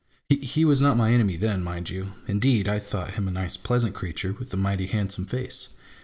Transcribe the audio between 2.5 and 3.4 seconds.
I thought him a